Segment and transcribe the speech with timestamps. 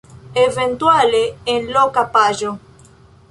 [0.43, 1.19] Eventuale
[1.55, 2.57] en loka paĝo.